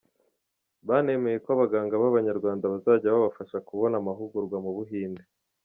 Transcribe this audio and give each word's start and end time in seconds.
Banemeye 0.87 1.37
ko 1.43 1.49
abaganga 1.55 1.93
b’Abanyarwanda 2.01 2.71
bazajya 2.73 3.15
babafasha 3.15 3.57
kubona 3.67 3.95
amahugurwa 4.01 4.57
mu 4.65 4.71
Buhinde. 4.79 5.23